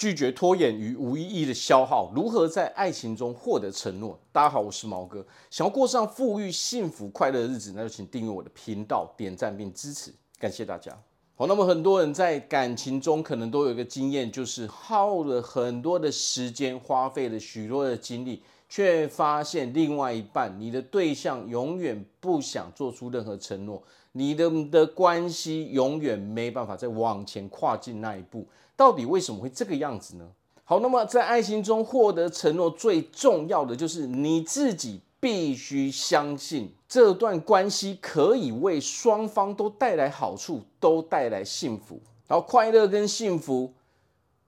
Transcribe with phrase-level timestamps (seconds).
[0.00, 4.18] 拒绝拖延与无意义的消耗，如何在爱情中获得承诺？
[4.32, 5.22] 大家好，我是毛哥。
[5.50, 10.98] 想要过上富裕、幸福、快乐的日子，那就请订阅我的频道、点赞并支持，感谢大家。
[11.36, 23.82] 好，那么很多人在感情中可能都有一个经验，就是耗了很多的时间，花费了许多的精力，却发现另外一半，你的对象永远不想做出任何承诺，
[24.12, 28.46] 你的的关系永远没办法再往前跨进那一步。
[28.76, 30.26] 到底为什么会这个样子呢？
[30.64, 42.00] 好，那么在爱情中获得承诺最重要的就是你自己必须相信这段关系可以为双方都带来好处，都带来幸福。
[42.28, 43.72] 然后快乐跟幸福，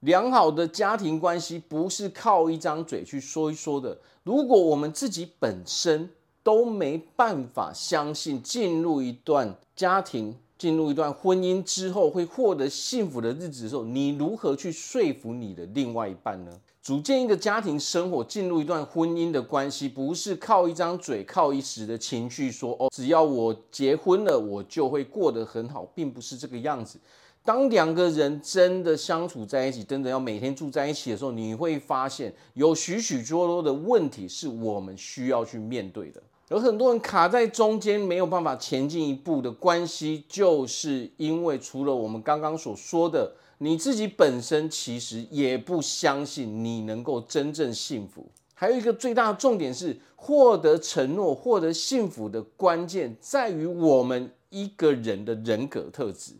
[0.00, 3.98] 良好的家庭关系不是靠一张嘴去说一说的。
[4.22, 6.08] 如果我们自己本身
[6.42, 16.52] 都没办法相信进入一段家庭，进入一段婚姻之后会获得幸福的日子的时候，你如何去说服你的另外一半呢？
[16.88, 26.98] 组建一个家庭生活，进入一段婚姻的关系，不是靠一张嘴、靠一时的情绪说哦，只要我结婚了，我就会过得很好，并不是这个样子。
[27.44, 36.22] 当两个人真的相处在一起，真的要每天住在一起的时候，你会发现有许许多多的问题是我们需要去面对的。
[36.50, 48.26] 有很多人卡在中间，没有办法前进一步的关系，就是因为除了我们刚刚所说的，你自己本身其实也不相信你能够真正幸福。
[48.54, 56.32] 还有一个最大的重点是，获得承诺、获得幸福的关键在于我们一个人的人格特质。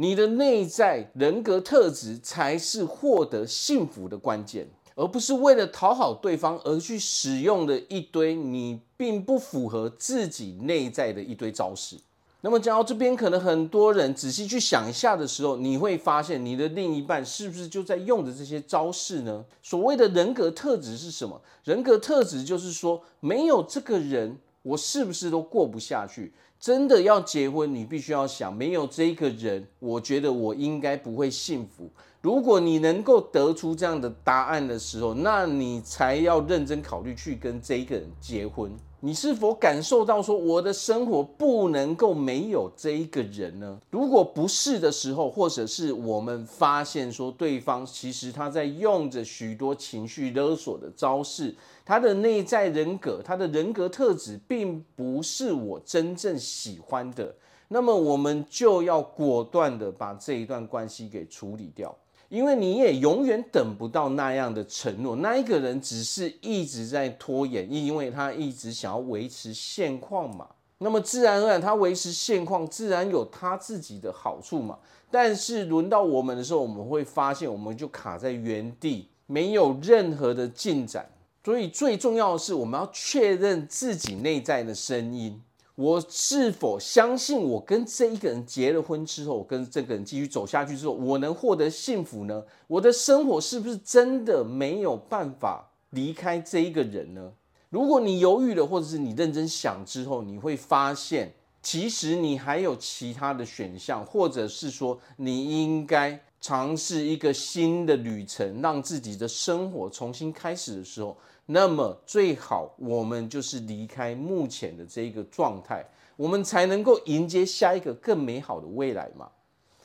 [0.00, 4.68] 你的内在人格特质才是获得幸福的关键。
[4.94, 11.96] 而不是为了讨好对方而去使用的一堆你并不符合自己内在的一堆招式。
[12.40, 19.44] 那么讲到这边，可能很多人仔细去想一下的时候，你会发现你的另一半是不是就在用着这些招式呢？
[19.62, 21.40] 所谓的人格特质是什么？
[21.62, 24.36] 人格特质就是说，没有这个人，
[24.68, 26.32] 我是不是都过不下去？
[26.60, 31.88] 真的要结婚，你必须要想，没有这个人，我觉得我应该不会幸福。
[32.20, 38.72] 如果你能够得出这样的答案的时候，那你才要认真考虑去跟这个人结婚。
[39.00, 43.78] 你是否感受到说，我的生活不能够没有这一个人呢？
[43.90, 51.54] 如果不是的时候，或者是我们发现说，对方其实他在用着许多情绪勒索的招式，
[51.84, 57.32] 他的内在人格，他的人格特质并不是我真正喜欢的，
[57.68, 61.96] 那么我们就要果断的把这一段关系给处理掉。
[62.28, 70.46] 因为你也永远等不到那样的承诺，那一个人只是一直在拖延，因为他一直想要维持现况嘛。
[70.80, 74.78] 那么自然而然，他维持现况，自然有他自己的好处嘛。
[75.10, 81.10] 但是轮到我们的时候，我们会发现，我们就卡在原地，没有任何的进展。
[81.42, 85.40] 所以最重要的是，我们要确认自己内在的声音。
[85.78, 92.42] 我是否相信，我跟这一个人结了婚之后，跟这个人继续走下去之后，我能获得幸福呢？
[92.66, 97.32] 我的生活是不是真的没有办法离开这一个人呢？
[97.70, 101.32] 如果你犹豫了，或者是你认真想之后，你会发现，
[101.70, 111.14] 其实你还有其他的选项，或者是说，你应该尝试一个新的旅程，让自己的生活重新开始的时候。
[111.44, 115.84] 那么最好我们就是离开目前的这个状态，
[116.16, 119.28] 我们才能够迎接下一个更美好的未来嘛。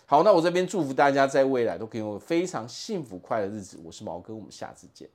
[0.05, 3.77] 好，那我这边祝福大家在未来都可以有非常幸福快乐的日子。
[3.83, 5.09] 我是毛哥，我们下次见。